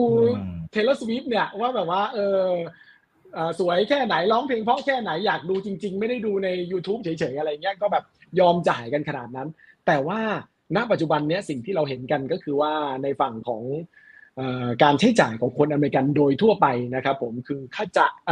[0.71, 2.45] Taylor Swift เนี่ยว่าแบบว่า เออ
[3.59, 8.03] สวยแค่ไหนร้องเพลงเพราะแค่ไหนอยากดูจริง ๆ ไม่ได้ดูใน YouTube เฉยๆอะไรเงี้ยก็แบบ
[8.39, 9.47] ยอมจ่ายกันขนาดนั้น
[9.87, 10.19] แต่ว่า
[10.75, 12.73] ณปัจจุบันนี้สิ่งที่เราเห็นกันก็คือว่า
[13.03, 13.63] ในฝั่งของ
[14.83, 18.29] การใช้จ่ายของคนอเมริกันโดยทั่วไปนะครับ ผมคือค่าจะเ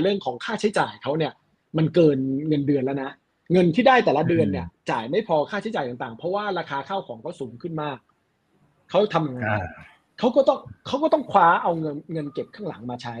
[0.00, 1.32] เรื่องของค่าใช้จ่ายเขาเนี่ย
[1.76, 3.10] มันเกินเงินเดือนแล้วนะ
[3.52, 7.98] เงินที่ได้แต่ละเดือนเนี่ย จ่ายไม่พอค่าใช้จ่ายต่างๆ เพราะว่าราคาข้าวของเขาสูงขึ้นมาก
[8.90, 9.60] เขาทำงาน
[10.18, 13.16] เขาก็ต้องเขาก็ต้องคว้าเอาเงินเงินเก็บข้างหลังมาใช้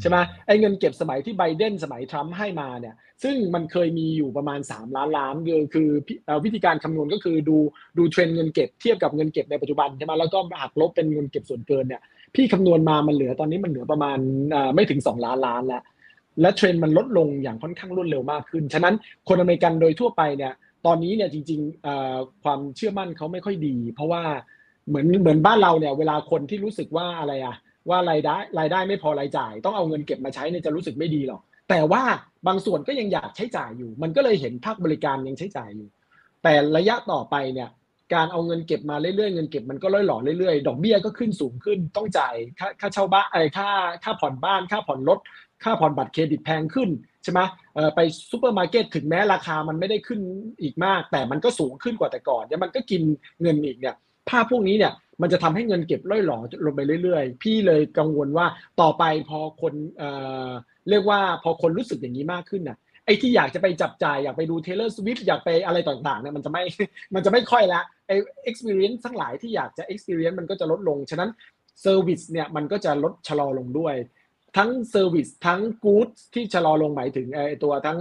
[0.00, 5.88] ใช่ไหมไอ้เงินเก็บสมัยที่ไบเดนสมัยทรัมป์ให้มาเนี่ย ซึ่งมันเคยมีอยู่ประมาณ 3 ล้านล้านคือคือ
[6.44, 7.56] วิธีการคำนวณก็คือดู
[7.98, 12.02] ดูเทรนเงินเก็บเทียบกับเงินเก็บในปัจจุบันใช่ไหมแล้วก็หักลบเป็นเงินเก็บส่วนเกินเนี่ย
[12.34, 14.18] พี่คำนวณมามันเหลือตอนนี้มันเหลือประมาณ
[14.74, 15.82] ไม่ถึง 2 ล้านล้านแล้ว
[16.40, 18.94] และเทรนด์มันลดลงอย่างค่อนข้างรวดเร็วมากขึ้น ฉะนั้น
[19.28, 20.52] คนอเมริกันโดยทั่วไปเนี่ย
[20.86, 24.22] ตอนนี้เนี่ยจริงๆความเชื่อมั่นเขาไม่ค่อยดี เพราะว่า
[24.88, 27.56] เหมือนเหมือนบ้านเราเนี่ยเวลาคนที่รู้สึกว่าอะไรอะ
[27.88, 32.02] ว่ารายได้รายได้ไม่พอรายจ่าย ต้องเอาเงินเก็บมาใช้เนี่ยจะรู้สึกไม่ดีหรอก แต่ว่า
[32.46, 35.88] บางส่วนก็ยังอยากใช้จ่ายอยู่ มันก็เลยเห็นภาคบริการยังใช้จ่ายอยู่
[36.42, 37.68] แต่ระยะต่อไปเนี่ย
[38.14, 43.68] การเอาเงินเก็บมาเรื่อยๆเงินเก็บมันก็ร่อยหรอเรื่อยๆ ดอกเบี้ยก็ขึ้นสูงขึ้น ต้องจ่ายค่าค่าเช่าบ้านไอ้ค่า
[44.04, 45.18] ค่าผ่อนบ้าน ค่าผ่อนรถ
[45.64, 46.90] ค่าผ่อนบัตรเครดิตแพงขึ้น
[47.24, 47.40] ใช่ไหม
[47.94, 48.00] ไป
[48.30, 50.20] ซูเปอร์มาร์เก็ตถึงแม้ราคามันไม่ได้ขึ้น
[50.62, 53.02] อีกมาก แต่มันก็สูงขึ้นกว่าแต่ก่อนเนี่ยมันก็กิน
[53.42, 53.94] เงินอีกเนี่ย
[54.28, 54.92] ภาพพวกนี้เนี่ย
[55.22, 58.46] มันจะทำให้เงินเก็บร่อยหรอลงไปเรื่อยๆ พี่เลยกังวลว่า
[58.80, 60.04] ต่อไปพอคนเอ
[60.90, 66.62] เรียกว่าพอคนรู้สึกอย่างนี้มากขึ้นน่ะไอ้ที่อยากจะไปจับจ่ายอยากไปดูเทเลอร์สวิฟอยากไปอะไรต่างๆเนี่ยมันจะไม่
[67.14, 68.16] มันจะไม่ค่อยละไอ้
[68.50, 71.30] experience ทั้งหลายที่อยากจะ experience มันก็จะลดลง ฉะนั้น
[71.84, 73.94] service เนี่ยมันก็จะลดชะลอลงด้วย
[74.56, 77.98] ทั้ง service ทั้ง goods ที่ชะลอลงหมายถึงไอ้ตัวทั้ง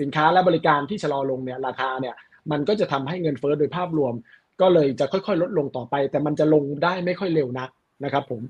[0.00, 2.14] สินค้าและบริการที่ชะลอลงเนี่ยราคาเนี่ย
[2.50, 4.14] มันก็จะทำให้เงินเฟ้อโดยภาพรวม
[4.60, 7.70] ก็เลยจะค่อยๆ ลดลงต่อไป แต่มันจะลงได้ไม่ค่อยเร็วนัก
[8.04, 8.42] นะครับผม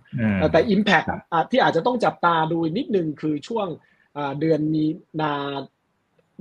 [0.52, 1.06] แต่ Impact
[1.50, 3.66] ที่อาจจะต้องจับตาดูนิดนึงคือช่วง
[4.40, 4.84] เดือนมี
[5.20, 5.32] นา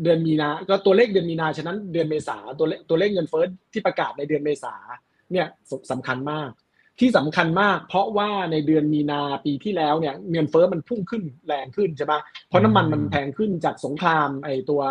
[0.03, 4.75] เดือนมีนา ก็ตัวเลขเดือนมีนาฉะนั้นเดือนเมษาตัวเลขตัวเลขเงินเฟ้อที่ประกาศในเดือนเมษา
[5.31, 5.47] เนี่ย
[5.91, 6.49] สำคัญมาก
[6.99, 12.13] ที่สำคัญมาก เพราะว่าในเดือนมีนาปีที่แล้วเนี่ยเงินเฟ้อมันพุ่งขึ้นแรงขึ้นใช่ไหม
[12.47, 14.81] เพราะน้ำมันมันแพงขึ้นจากสงครามไอตัว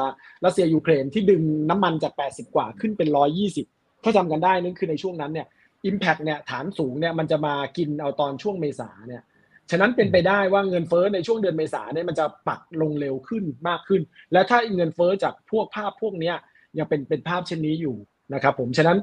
[0.44, 3.08] รัสเซียยูเครนที่ดึงน้ำมันจาก 80 กว่าขึ้นเป็น
[3.56, 5.46] 120 ถ้าจำกันได้นั่นคือในช่วงนั้นเนี่ย
[5.86, 9.22] อิมแพกเนี่ยฐานสูงเนี่ยมันจะมากินเอาตอนช่วงเมษาเนี่ย
[9.70, 16.32] ฉะนั้นเป็นไปได้ว่าเงินเฟ้อในช่วงเดือนเมษาเนี่ยมันจะปักลงเร็วขึ้นมากขึ้น และถ้าเงินเฟ้อจากพวกภาพพวกนี้
[16.78, 17.96] ยังเป็นเป็นภาพเช่นนี้อยู่
[18.32, 18.98] นะครับผมฉะนั้น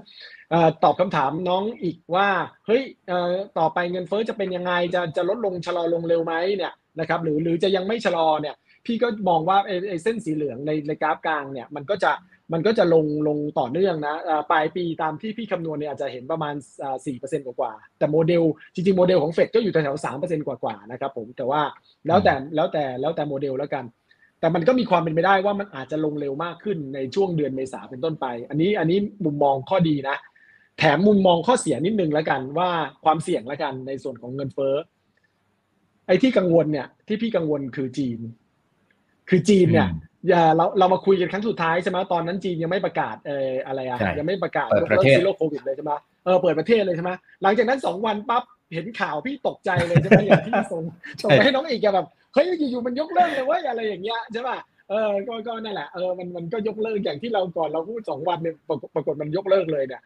[0.84, 2.28] ตอบคำถามน้องอีกว่า
[2.66, 2.82] เฮ้ย
[3.60, 8.56] ต่อไปเงินเฟ้อจะเป็นยังไงจะจะลดลงชะลอลงเร็วไหมเนี่ยนะครับหรือหรือจะยังไม่ชะลอเนี่ย
[8.86, 9.58] พี่ก็มองว่า
[9.90, 12.12] ไอ้เส้นสีเหลืองในในกราฟกลางเนี่ยมันก็จะ
[12.54, 14.16] มันก็จะลงลงต่อเนื่องนะ
[14.52, 16.54] ปลายปีตามที่พี่คำนวณเนี่ยอาจจะเห็นประมาณ
[17.06, 21.62] สี่เปอร์เซ็นต์กว่าแต่โมเดลจริงๆ โมเดลของเฟดก็อยู่แถวๆสามเปอร์เซ็นต์กว่าๆนะครับผมแต่ว่า
[22.08, 23.84] แล้วแต่แล้วแต่แล้วแต่โมเดลแล้วกัน
[24.42, 30.18] แต่มันก็มีความเป็นไปได้ว่ามันอาจจะลงเร็วมากขึ้นในช่วงเดือนเมษาเป็นต้นไป อันนี้อันนี้มุมมองข้อดีนะ
[30.80, 32.70] แถมมุมมองข้อเสียนิดนึงแล้วกันว่า
[33.04, 34.76] ความเสี่ยงแล้วกันในส่วนของเงินเฟ้อ
[36.08, 38.20] ไอ้ที่กังวลเนี่ย ที่พี่กังวลคือจีน
[39.30, 39.90] คือจีนเนี่ย
[40.30, 45.92] อย่าเราเรามาคุยกันครั้งสุดท้ายใช่ไหมตอนนั้นจีนยังไม่ประกาศเอออะไรอะยังไม่ประกาศยกเลิก zero โควิดเลยใช่ไหม
[46.26, 47.12] เออเปิดประเทศเลยใช่ไหม
[47.44, 50.84] หลังจากนั้นสองวันปั๊บเห็นข่าวพี่ตกใจเลยใช่ไหมอย่างที่ส่ง
[51.24, 54.58] ส่งไปให้น้องอีกแบบ เฮ้ยอยู่ๆมันยกเลิกเลยว่าอะไรอย่างเงี้ยใช่ป่ะ
[54.90, 58.56] เออก็ก็นั่นแหละเออมันมันก็ยกเลิกอย่างที่เราก่อนเราพูดสองวันเนี่ย
[58.96, 60.02] ปรากฏมันยกเลิกเลยเนี่ย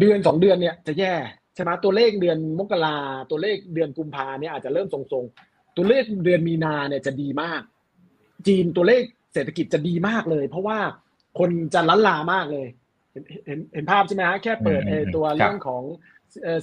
[0.00, 1.14] เดือนสองเดือนเนี่ยจะแย่
[1.54, 2.96] ใช่ไหมตัวเลขเดือนมกรา
[3.30, 7.62] ตัวเลขเดือนกุมภาเนี่ยอาจจะเริ่มทรงๆ ตัวเลขเดือนมีนาเนี่ยจะดีมาก
[8.46, 9.02] จีนตัวเลข
[9.34, 10.78] เศรษฐกิจจะดีมากเลย เพราะว่า
[11.38, 12.68] คนจะล้นลามากเลย
[13.12, 14.82] เห็นเห็นเห็นภาพใช่ไหมฮะแค่เปิด
[15.16, 15.82] ตัวเรื่องของ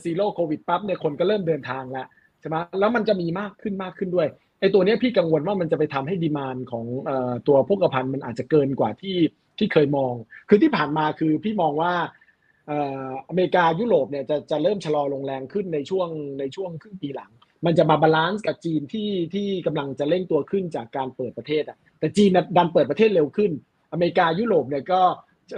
[0.03, 4.27] zero โควิดปั๊บเนี่ยคนก็เริ่มเดินทางแล้วใช่ไหมแล้วมันจะมีมากขึ้นมากขึ้นด้วย
[4.59, 6.85] ไอ้ตัวนี้พี่กังวลว่ามันจะไปทำให้ demand ของ
[7.47, 9.17] ตัวพวกพลังงานมันอาจจะเกินกว่าที่
[9.57, 10.13] ที่เคยมอง
[10.49, 11.93] คือที่ผ่านมาคือพี่มองว่า
[13.29, 17.31] อเมริกายุโรปเนี่ยจะจะเริ่มชะลอลงแรงขึ้นในช่วงในช่วงครึ่งปีหลัง
[17.65, 23.51] มันจะมา balance กับจีนที่ที่กำลังจะเร่งตัวขึ้นจากการเปิดประเทศอะแต่จีนดันเปิดประเทศเร็วขึ้น
[23.91, 25.01] อเมริกายุโรปเนี่ยก็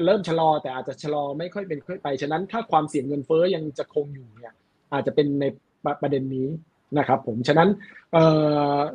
[0.05, 4.55] เริ่มชะลอแต่อาจจะชะลอไม่ค่อยเป็นค่อยไปฉะนั้นถ้าความเสี่ยงเงินเฟ้อยังจะคงอยู่เนี่ย
[4.93, 5.45] อาจจะเป็นใน
[6.01, 6.47] ประเด็นนี้
[6.97, 7.69] นะครับผมฉะนั้น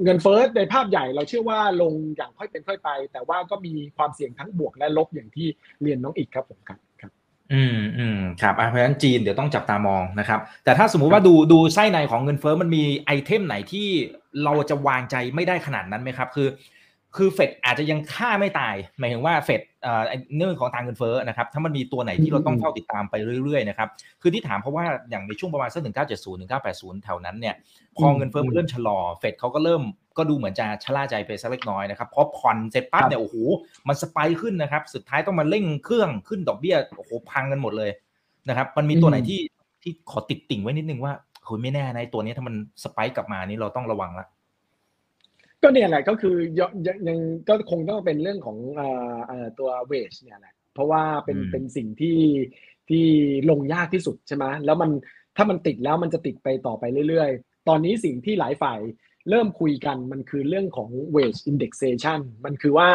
[0.02, 5.46] เงินเฟ้อในภาพใหญ่เราเชื่อว่าลงอย่างค่อยเป็นค่อยไป แต่ว่าก็มีความเสี่ยงทั้งบวกและลบอย่างที่
[5.83, 7.12] เรียนน้องอีกครับผมครับครับ
[7.52, 13.88] อืมอืมครับเพราะฉะนั้นจีนเดี๋ยวต้องจับตามองนะครับ แต่ถ้าสมมุติว่าดูดูไส้ในของเงินเฟ้อมันมีไอเทมไหนที่
[14.44, 16.48] เราจะวางใจไม่ได้ขนาดนั้นไหมครับ คือ
[17.16, 19.61] คือเฟดอาจจะยังฆ่าไม่ตาย หมายถึงว่าเฟด
[20.37, 23.88] เนื่องของทางเงินเฟ้อนะครับ ถ้ามันมีตัวไหนที่เราต้องเฝ้าติดตามไปเรื่อยๆนะครับ
[24.22, 27.55] คือที่ถามเพราะว่าอย่างในช่วงประมาณสักหนึ่งเก้าเจ็ดศูนย์หนึ่งเก้าแปดศูนย์แถวนั้นเนี่ย
[27.96, 29.83] พอเงินเฟ้อมันเริ่มชะลอ เฟดเขาก็เริ่ม
[30.18, 33.37] ก็ดูเหมือนจะชะล่าใจไปสักเล็กน้อยนะครับ พอผ่อนเสร็จปั๊บเนี่ยโอ้โห
[33.88, 37.90] มันสไปขึ้นนะครับ สุดท้ายต้องมาเร่งเครื่องขึ้นดอกเบี้ย โอ้โห พังกันหมดเลย
[38.48, 39.40] นะครับ มันมีตัวไหนที่
[39.83, 41.12] ที่ขอติดติ่งไว้นิดนึงว่า
[41.48, 44.27] คุยไม่แน่นะตัวนี้ถ้ามันสไปกลับมานี่เราต้องระวังละ
[45.62, 46.70] ก็เนี่ยแหละก็คือยัง
[47.09, 48.59] ยังก็คงต้องเป็นเรื่องของ
[49.59, 52.18] ตัวเวชเนี่ยแหละเพราะว่าเป็นเป็นสิ่งที่
[52.88, 53.05] ที่
[53.51, 54.90] ลงยากที่สุดใช่ไหมแล้วมัน
[55.37, 58.79] ถ้ามันติดแล้วมันจะติดไปต่อไปเรื่อยๆ ตอนนี้สิ่งที่หลายฝ่าย
[59.31, 62.90] เริ่มคุยกันมันคือเรื่องของ wage indexation มันคือว่า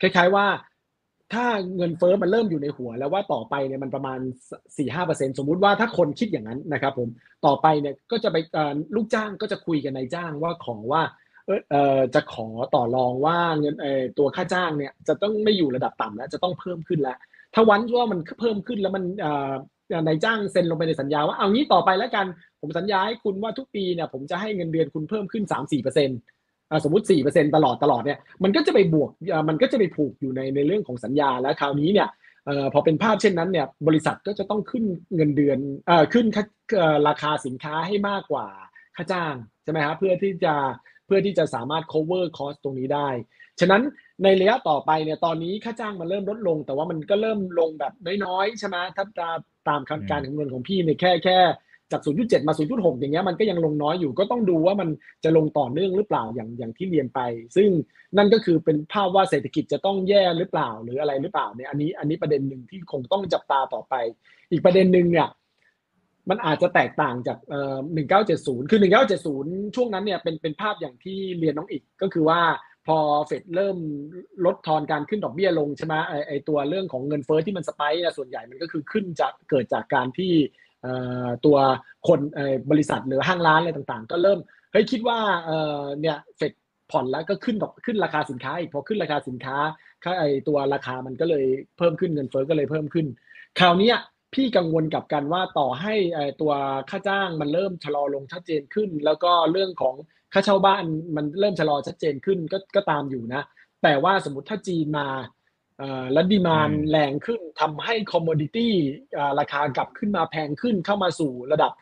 [0.00, 0.46] คล้ายๆว่า
[1.32, 4.18] ถ้าเงินเฟอ้อมันเริ่มอยู่ในหัว แล้วว่าต่อไปเนี่ยมันประมาณ
[4.54, 7.08] 4ี่ห้าเปอร์เซ็นสมมุติว่าถ้าคนคิดอย่างนั้นนะครับผม
[7.46, 8.36] ต่อไปเนี่ยก็จะไป
[8.94, 11.02] ลูกจ้างก็จะคุยกันนายจ้างว่าขอว่า
[11.70, 13.74] เออจะขอต่อรองว่าเงิน
[14.18, 17.18] ตัวค่าจ้างเนี่ยจะต้องไม่อยู่ระดับต่ำแล้วจะต้องเพิ่มขึ้นแล้ว
[17.54, 19.04] ถ้าวันว่ามันเพิ่มขึ้นแล้วมัน
[20.06, 22.26] นายจ้างเซ็นลงไปในสัญญาว่าเอางี้ต่อไปแล้วกัน
[22.60, 26.18] ผมสัญญาให้คุณว่าทุกปีเนี่ยผมจะให้เงินเดือนคุณเพิ่มขึ้น 3-4%เปอร์เซ็นต์
[26.84, 29.10] สมมติ4%ตลอดตลอดเนี่ยมันก็จะไปบวก
[29.48, 32.08] มันก็จะไปผูกอยู่ในในเรื่องของสัญญาแล้วคราวนี้เนี่ย
[32.72, 35.58] พอเป็นภาพเช่นนั้นเนี่ยบริษัทก็จะต้องขึ้นเงินเดือน
[36.12, 36.26] ขึ้น
[37.08, 38.46] ราคาสินค้าให้มากกว่า
[38.96, 40.54] ค่าจ้างใช่ไหมครับเพื่อที่จะ
[41.06, 43.08] เพื่อที่จะสามารถ cover cost ตรงนี้ได้
[43.60, 43.82] ฉะนั้น
[44.24, 47.92] ในระยะต่อไปเนี่ยตอนนี้ค่าจ้างมันเริ่มลดลง แต่ว่ามันก็เริ่มลงแบบ
[48.24, 49.04] น้อยๆใช่ไหมถ้า
[49.68, 49.80] ตาม
[50.10, 51.38] การคำนวณของพี่เนี่ยแค่แค่
[51.92, 54.88] จาก 0.7 มา 0.6 อย่างเงี้ยมันก็ยังลงน้อยอยู่ก็ต้องดูว่ามัน
[55.24, 57.20] จะลงต่อเนื่องหรือเปล่าอย่างอย่างที่เรียนไป
[57.56, 57.68] ซึ่ง
[58.16, 63.94] นั่นก็คือเป็นภาพว่าเศรษฐกิจจะต้องแย่หรือเปล่าหรืออะไรหรือเปล่าเนี่ยอันนี้อันนี้ประเด็นหนึ่งที่คงต้องจับตาต่อไป
[64.50, 65.28] อีกประเด็นหนึ่งเนี่ย
[66.30, 67.78] มันอาจจะแตกต่างจากเอ่อ
[68.24, 68.80] 1970 คือ
[69.26, 72.40] 1970 ช่วงนั้นเนี่ยเป็นเป็นภาพอย่างที่เรียนน้องอีกก็คือว่า
[72.86, 73.78] พอเฟดเริ่ม
[74.44, 80.32] ลดทอนการขึ้นดอกเบี้ยลงใช่ไหมไอไอตัวเรื่องของเงินเฟอ้อที่มันสไปร์ส่วนใหญ่มันก็คือขึ้นจากเกิดจากการที่
[81.44, 81.56] ตัว
[82.08, 82.20] คน
[82.70, 84.38] บริษัทหรือห้างร้านอะไรต่างๆ ก็เริ่ม
[84.72, 85.18] เฮ้ยคิดว่า
[86.00, 86.52] เนี่ยเฟด
[86.90, 89.56] ผ่อนแล้วก็ขึ้นดอกขึ้นราคาสินค้าอีกพอขึ้นราคาสินค้า
[90.04, 91.44] ค่าไอตัวราคามันก็เลย
[91.78, 93.06] เพิ่มขึ้นเงินเฟ้อก็เลยเพิ่มขึ้น
[93.60, 93.92] คราวนี้
[94.34, 95.94] พี่กังวลกับกันว่าต่อให้
[96.40, 96.52] ตัว
[96.90, 99.94] ค่าจ้างมันเริ่มชะลอลงชัดเจนขึ้น แล้วก็เรื่องของ
[100.32, 100.84] ค่าเช่าบ้าน
[101.16, 103.42] มันเริ่มชะลอชัดเจนขึ้นก็ก็ตามอยู่นะ
[103.82, 105.06] แต่ว่าสมมติถ้าจีนมา
[106.12, 108.72] และ demand แรงขึ้นทำให้ commodity
[109.40, 111.72] ราคากลับขึ้นมาแพงขึ้นเข้ามาสู่ระดับ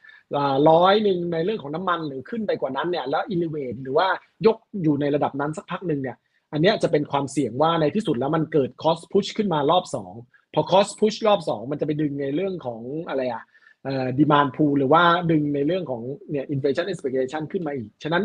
[0.70, 4.08] ร้อยหนึ่งในเรื่องของน้ำมันหรือขึ้นไปกว่านั้นเนี่ยแล้วอินเวทหรือว่า
[4.46, 6.16] ยกอยู่ในระดับนั้นสักพักหนึ่งเนี่ย
[6.52, 9.84] อันนี้จะเป็นความเสี่ยงว่าในที่สุดแล้วมันเกิด cost push ขึ้นมารอบ
[10.18, 13.42] 2 พอ cost push รอบ 2 มันจะไปดึงในเรื่องของอะไรอะ
[14.18, 18.24] demand pull หรือว่าดึงในเรื่องของเนี่ย inflation expectation ขึ้นมาอีก ฉะนั้น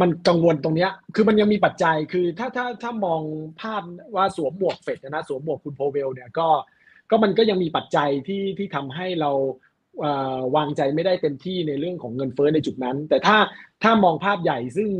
[0.00, 3.22] มันกังวลตรงนี้คือมันยังมีปัจจัย คือถ้าถ้าถ้ามอง
[3.60, 3.82] ภาพ
[4.16, 6.48] ว่าสวมหมวกเฟดนะสวมหมวกคุณโพเวลเนี่ยก็
[7.10, 9.30] ก็มันก็ยังมีปัจจัยที่ที่ทำให้เรา
[10.56, 13.36] วางใจไม่ได้เต็มที่ในเรื่องของเงินเฟ้อในจุดนั้น แต่ถ้า
[13.82, 14.90] ถ้ามองภาพใหญ่ซึ่ง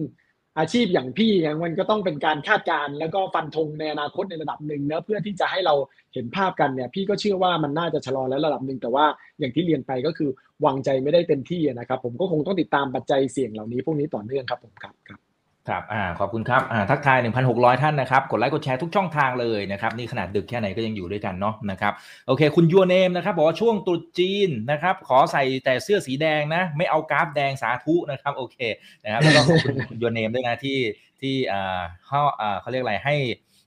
[0.59, 5.75] อาชีพอย่างพี่อย่างมันก็ต้องเป็นการคาดการณ์แล้วก็ฟันธงในอนาคตในระดับหนึ่งนะเพื่อที่จะให้เรา
[6.15, 9.07] เห็นภาพกันเนี่ยพี่ก็เชื่อว่ามันน่าจะชะลอแล้วระดับหนึ่งแต่ว่า
[9.39, 10.31] อย่างที่เรียนไปก็คือ
[10.67, 15.21] วางใจไม่ได้เต็มที่นะครับ ผมก็คงต้องติดตามปัจจัยเสี่ยงเหล่านี้พวกนี้ต่อเนื่องครับผมครับครับ
[15.69, 17.19] ครับอ่าขอบคุณครับอ่าทักทาย
[17.51, 21.93] 1,600 ท่านนะครับ กดไลค์กดแชร์ทุกช่องทางเลยนะครับ นี่ขนาดดึกแค่ไหนก็ยังอยู่ด้วยกันเนาะนะครับ
[22.27, 28.59] โอเค คุณยูเนมนะครับ บอกว่าช่วงตรุษจีนนะครับ ขอใส่แต่เสื้อสีแดงนะ ไม่เอากราฟแดงสาธุนะครับ โอเค
[29.05, 30.79] นะครับแล้วก็ขอบคุณยูเนมด้วยนะที่
[31.21, 33.15] ที่อ่าเขาอ่าเขาเรียกอะไรให้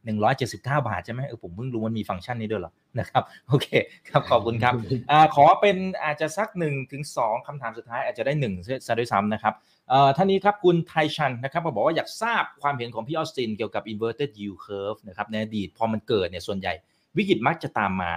[0.05, 3.67] หนึ่งร้อยเจ็ดสิบเก้าบาทใช่ไหมเออผมเพิ่งรู้มันมีฟังก์ชันนี้ด้วยหรอ นะครับโอเค
[4.09, 4.73] ครับขอบคุณครับ
[5.11, 8.53] อ่าขอเป็นอาจจะสักหนึ่งถึงสองคำถามสุดท้ายอาจจะได้หนึ่ง
[8.87, 9.53] ซะด้วยซ้ำนะครับ
[9.89, 16.73] เอ่อท่านนี้ครับคุณไทชันนะครับมาบอกว่าอยากทราบความเห็นของพี่ออสตินเกี่ยวกับ inverted yield curve นะครับในอดีตพอมันเกิดเนี่ยส่วนใหญ่
[17.17, 18.13] วิกฤตมักจะตามมา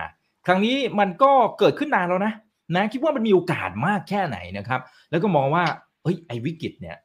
[0.46, 2.32] ครั้งนี้มันก็เกิดขึ้นนานแล้วนะ
[2.76, 5.64] นะคิดว่ามันมีโอกาสมากแค่ไหนนะครับ แล้วก็มองว่า
[6.02, 6.96] เฮ้ยไอ้วิกฤตเนี่ย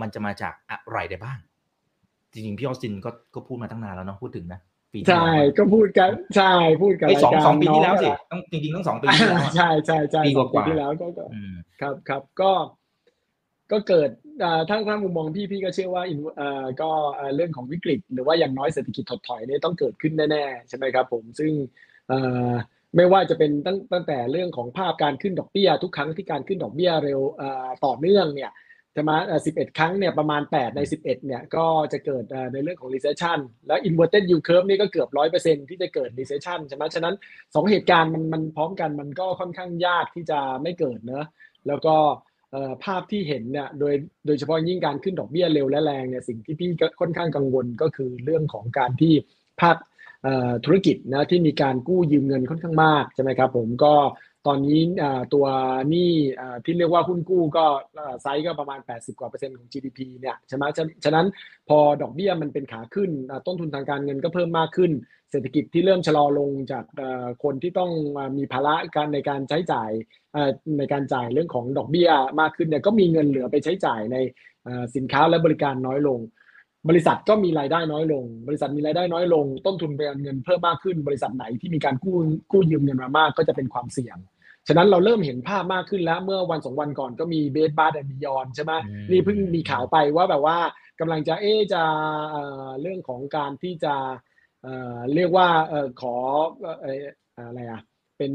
[0.00, 1.38] มันจะมาจากอะไรได้บ้าง
[2.32, 4.60] จริงๆพี่ออสตินก็ก็พูดมาตั้งนานแล้วเนาะพูดถึงนะ
[5.08, 5.26] ใช่
[5.58, 11.06] ก็พูดกันใช่พูดกันสองสองปีที่แล้วสิต้องจริงๆต้องสองปีที่แล้วใช่ใช่ใช่ปีกว่าที่แล้วก็
[11.80, 12.52] ครับครับก็
[13.72, 14.10] ก็เกิด
[14.68, 16.02] ถ้าถ้ามุมมองพี่พี่ก็เชื่อว่า
[16.80, 16.90] ก็
[17.36, 21.52] เรื่องของวิกฤต หรือว่าอย่างน้อยเศรษฐกิจถดถอยเนี่ยต้องเกิดขึ้นแน่ๆใช่ไหมครับผมซึ่ง
[22.96, 27.20] ไม่ว่าจะเป็นตั้งตั้งแต่เรื่องของภาพการขึ้นดอกเบี้ย ทุกครั้งที่การขึ้นดอกเบี้ยเร็ว
[27.86, 28.50] ต่อเนื่องเนี่ย
[28.96, 37.70] จะมา11 ครั้งเนี่ยประมาณ 8 ใน 11เนี่ยก็จะเกิดในเรื่องของ recession แล้ว inverted yield curve นี่ก็เกือบ 100%ที่จะเกิด recession ใช่ไหมฉะนั้น 2
[37.70, 41.26] เหตุการณ์มันมันพร้อมกันมันก็ค่อนข้างยากที่จะไม่เกิดเนะ
[41.66, 41.96] แล้วก็
[42.84, 43.94] ภาพที่เห็นเนี่ยโดย
[44.26, 46.70] โดยเฉพาะยิ่งการขึ้นดอกเบี้ยเร็วและแรงเนี่ยสิ่งที่พี่
[47.00, 49.12] ค่อนข้างกังวลก็คือเรื่องของการที่
[49.60, 49.76] ภาค
[50.64, 53.94] ธุรกิจนะที่มีการกู้ยืมเงินค่อนข้างมากใช่ไหมครับผมก็
[54.48, 54.80] ตอนนี้
[55.34, 55.46] ตัว
[55.90, 56.12] หนี้
[56.64, 57.64] ที่เรียกว่าหุ้นกู้ก็
[58.22, 60.64] ไซส์ก็ประมาณ 80 กว่าเปอร์เซ็นต์ของ GDP เนี่ยใช่ไหม
[61.04, 61.26] ฉะนั้น
[61.68, 63.10] พอดอกเบี้ยมันเป็นขาขึ้น
[63.46, 64.92] ต้นทุนทางการเงินก็เพิ่มมากขึ้น
[65.30, 66.84] เศรษฐกิจที่เริ่มชะลอลงจาก
[67.44, 67.90] คนที่ต้อง
[68.38, 69.90] มีภาระการในการใช้จ่าย
[70.78, 74.16] ในการจ่ายเรื่องของดอกเบี้ยมากขึ้นเนี่ยก็มีเงินเหลือไปใช้จ่ายใน
[74.96, 76.20] สินค้าและบริการน้อยลง
[76.88, 82.16] บริษัทก็มีรายได้น้อยลง บริษัทมีรายได้น้อยลง ต้นทุนเป็นเงินเพิ่มมากขึ้น บริษัทไหนที่มีการกู้
[82.52, 84.18] กู้ยืมเงินมามากก็จะเป็นความเสี่ยง
[84.68, 88.72] ฉะนั้นเราเริ่มเห็นภาพมากขึ้นแล้วเมื่อวันสองวันก่อนก็มี Bed Bath & Beyond ใช่ไหม
[89.10, 90.58] นี่เพิ่งมีข่าวไปว่าแบบว่า
[91.00, 91.82] กำลังจะเอ๊จะ
[92.80, 93.94] เรื่องของการที่จะ
[95.14, 95.48] เรียกว่า
[96.00, 96.16] ขอ
[97.46, 97.80] อะไรอะ
[98.18, 98.32] เป็น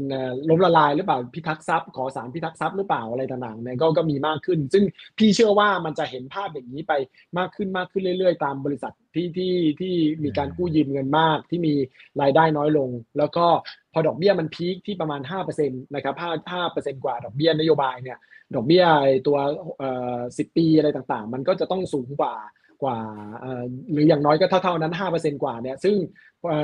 [0.48, 4.84] ล้มละลายหรือเปล่าพิทักษ์ทรัพย์ขอศาลพิทักษ์ทรัพย์หรือเปล่าอะไรต่างๆเนี่ยก็ก็มีมากขึ้น ซึ่ง
[5.18, 6.92] พี่เชื่อว่ามันจะเห็นภาพอย่างนี้ไป
[7.38, 9.94] มากขึ้นมากขึ้นเรื่อยๆ ตามบริษัทที่ที่ที่
[10.24, 11.74] มีการกู้ยืมเงินมากที่มี
[12.20, 13.46] รายได้น้อยลง แล้วก็
[13.92, 15.20] พอดอกเบี้ยมันพีคที่ประมาณ
[15.52, 18.18] 5%นะครับ5 5กว่าดอกเบี้ยนโยบายเนี่ย
[18.54, 18.84] ดอกเบี้ย
[19.26, 19.38] ตัว
[19.78, 22.34] เอ่อ10 ปีอะไรต่างๆ มันก็จะต้องสูงกว่า
[22.82, 22.98] กว่า
[23.92, 25.94] หรืออย่างน้อยก็เท่าๆนั้น 5%กว่าเนี่ยซึ่ง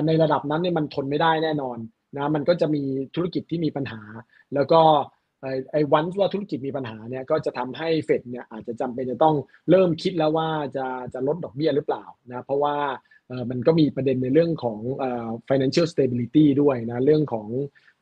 [0.07, 1.79] ในระดับนั้นเนี่ยมันทนไม่ได้แน่นอน
[2.16, 2.83] นะมันก็จะมี
[3.14, 4.01] ธุรกิจที่มีปัญหา
[4.55, 4.81] แล้วก็
[5.73, 9.37] ไอ้วันว่าธุรกิจมีปัญหาเนี่ยก็จะทำให้เฟดเนี่ยอาจจะจำเป็นจะต้อง
[9.70, 12.77] เริ่มคิดแล้วว่าจะจะลดดอกเบี้ยหรือเปล่านะเพราะว่า
[13.51, 14.79] มันก็มีประเด็นในเรื่องของ
[15.49, 17.46] financial stability ด้วยนะเรื่องของ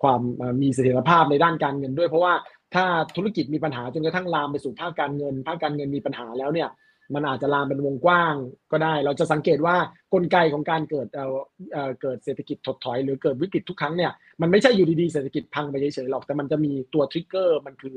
[0.02, 0.20] ความ
[0.62, 2.34] มีเสถียรภาพในด้านการเงินด้วย เพราะว่า
[2.74, 2.84] ถ้า
[3.16, 6.68] ธุรกิจมีปัญหาจนกระทั่งลามไปสู่ภาคการเงิน ภาคการเงินมีปัญหาแล้วเนี่ย
[7.14, 8.34] มันอาจจะลามเป็นวงกว้าง
[8.72, 9.76] ก็ได้ เราจะสังเกตว่า
[10.14, 17.94] กลไกของการเกิดเอ่อเกิดเศรษฐกิจถดถอย หรือเกิดวิกฤตทุกครั้งเนี่ยมันไม่ใช่อยู่ดีๆเศรษฐกิจพังไปเฉยๆหรอกแต่มันจะมีตัวทริกเกอร์มันคือ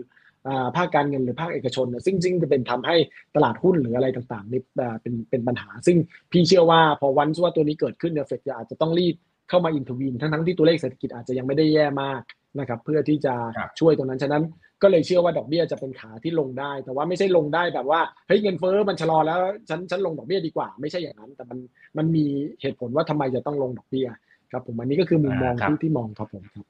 [0.75, 2.95] ภาคการเงินหรือภาคเอกชนซึ่งจริงจะเป็นทำให้
[3.35, 4.61] ตลาดหุ้นหรืออะไรต่างๆนี่
[5.01, 5.97] เป็นเป็นปัญหา ซึ่ง
[6.31, 9.15] พี่เชื่อว่าพอวันว่าตัวนี้เกิดขึ้นเนี่ยเฟดอาจจะต้องรีบ
[9.49, 12.21] เข้ามาอินทวีนทั้งๆที่ตัวเลขเศรษฐกิจอาจจะยังไม่ได้แย่มาก
[12.59, 13.33] นะครับเพื่อที่จะ
[13.79, 14.43] ช่วยตรงนั้นฉะนั้น
[14.83, 19.39] ก็เลยเชื่อว่าดอกเบี้ยจะเป็นขาที่ลงได้ แต่ว่าไม่ใช่ลงได้แบบว่าเฮ้ยเงินเฟ้อมันชะลอแล้ว
[19.69, 21.59] ฉันฉันลงดอกเบี้ยดีกว่า ไม่ใช่อย่างนั้น แต่มัน
[21.97, 22.25] มันมี
[22.61, 24.07] เหตุผลว่าทำไมจะต้องลงดอกเบี้ย
[24.51, 26.65] ครับผมอันนี้ก็คือมุมมองที่ที่มองครับผมครับ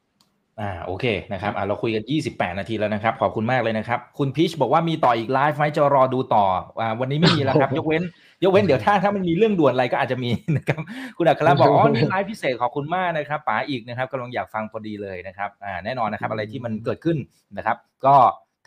[0.61, 6.45] อ่าโอเคนะครับอ่าเราคุยกัน 28 นาทีแล้วนะครับ ขอบคุณมากเลยนะครับ คุณพีชบอกว่ามีต่ออีกไลฟ์ไหมจะรอดูต่อ
[6.81, 8.03] อ่าวันนี้ไม่มีแล้วครับ ยกเว้น
[8.43, 10.79] ยกเว้นเดี๋ยวถ้าถ้ามันมีเรื่องด่วนอะไรก็อาจจะมีนะครับ
[11.17, 17.17] คุณอัครบอกอ๋อนี่ไลฟ์พิเศษขอบคุณมากนะครับป๋าอีกนะครับกำลังอยากฟังพอดีเลยนะครับอ่าแน่นอนนะครับอะไรที่มันเกิดขึ้น
[17.57, 18.15] นะครับ ก็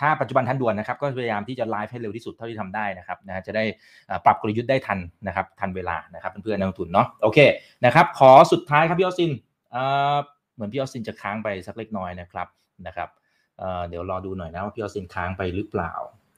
[0.01, 3.65] ถ้าปัจจุบันทันด่วนนะครับก็พยายามที่จะไลฟ์ให้เร็วที่สุดเท่าที่ทำได้นะครับนะจะได้
[4.25, 7.39] ปรับกลยุทธ์ได้ทันนะครับทันเวลานะครับเพื่อนๆนักลงทุนเนาะโอเค
[7.85, 9.31] นะครับขอสุดท้ายครับพี่ออสิน
[10.55, 12.49] เหมือนพี่ออสินจะค้างไปสักเล็กน้อยนะครับ
[12.87, 13.09] นะครับ
[13.89, 15.93] เดี๋ยวรอดูหน่อยนะว่าพี่ออสินค้างไปหรือเปล่า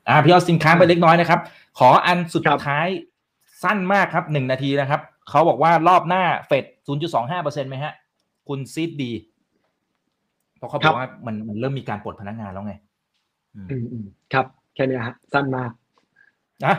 [0.08, 1.40] อ่าพี่ออสินค้างไปเล็กน้อยนะครับ
[1.78, 2.86] ขออันสุดท้าย
[3.66, 5.00] สั้นมากครับหนึ่งนาทีนะครับ
[5.30, 6.64] เขาบอกว่ารอบหน้าเฟด
[7.16, 7.92] 0.25%ไหมฮะ
[8.48, 9.12] คุณซีดดี
[10.56, 12.74] เพราะเขาบอกว่ามันมันเริ่มมีการปลดพนักงานแล้วไง
[13.56, 15.70] อืมครับ แค่นี้ฮะสั้นมาก
[16.66, 16.74] นะ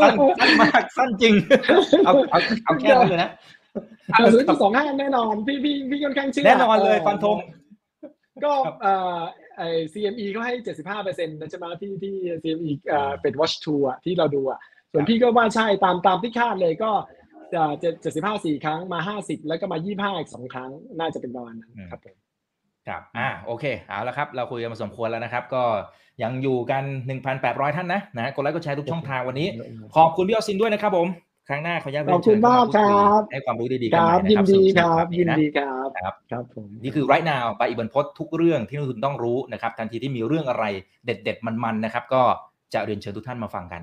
[0.00, 1.34] สั้นสั้นมากสั้นจริง
[2.04, 3.30] เอาเอาเอาแค่นั้นเลยนะ
[4.12, 7.36] เอาซื้อสองห้าแน่นอน พี่พี่พี่ค่อนข้างเชื่อแน่นอนเลยฟันธง
[8.44, 9.20] ก็เอ่อ
[9.56, 9.62] ไอ
[9.92, 14.60] CME เขาให้เจ็ดสิบห้าเปอร์เซ็นต์นะใช่ไหมที่ที่ CME เอ่อเป็น watch two อะที่เราดูอะ
[14.94, 16.90] ส่วนพี่ก็ว่าใช่ตามตามที่คาดเลยก็
[17.54, 22.16] จะเจ็ดสิบห้าสี่ครั้งมาห้าสิบแล้วก็มายี่ห้าอีกสองครั้งน่าจะเป็นประมาณนั้นครับผม
[22.88, 25.64] ครับ อ่า โอเค เอาละครับ เราคุยกันมาสมควรแล้วนะครับ ก็
[26.22, 26.84] ยังอยู่กัน
[27.30, 29.48] 1,800 ท่านนะ นะ กดไลค์ กดแชร์ทุกช่องทางวันนี้
[29.96, 31.08] ขอบคุณพี่ออซินด้วยนะครับผม
[31.48, 40.64] ครั้งหน้าขออนุญาตขอบคุณมากครับ ให้ความรู้ดีๆกันนะครับ ยินดีครับ ยินดีครับ ครับ ครับผม นี่คือ right now ไปอีกบรรพททุกเรื่องที่นักทุนต้องรู้นะครับ ทันทีที่มีเรื่องอะไร
[41.04, 42.22] เด็ด ๆ มันๆ นะครับ ก็
[42.74, 43.82] จะเรียนเชิญทุกท่านมาฟังกัน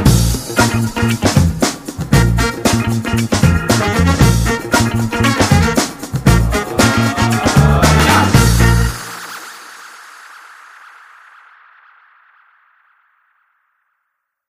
[1.01, 1.50] Thank you.